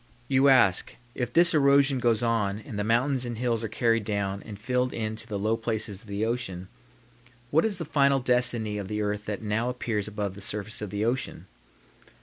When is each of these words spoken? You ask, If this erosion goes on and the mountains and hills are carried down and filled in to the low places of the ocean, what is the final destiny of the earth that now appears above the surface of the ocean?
You 0.27 0.49
ask, 0.49 0.95
If 1.13 1.31
this 1.31 1.53
erosion 1.53 1.99
goes 1.99 2.23
on 2.23 2.57
and 2.61 2.79
the 2.79 2.83
mountains 2.83 3.23
and 3.23 3.37
hills 3.37 3.63
are 3.63 3.67
carried 3.69 4.03
down 4.03 4.41
and 4.41 4.57
filled 4.57 4.93
in 4.93 5.15
to 5.17 5.27
the 5.27 5.37
low 5.37 5.55
places 5.55 5.99
of 6.01 6.07
the 6.07 6.25
ocean, 6.25 6.69
what 7.51 7.65
is 7.65 7.77
the 7.77 7.85
final 7.85 8.19
destiny 8.19 8.79
of 8.79 8.87
the 8.87 9.03
earth 9.03 9.25
that 9.25 9.43
now 9.43 9.69
appears 9.69 10.07
above 10.07 10.33
the 10.33 10.41
surface 10.41 10.81
of 10.81 10.89
the 10.89 11.05
ocean? 11.05 11.45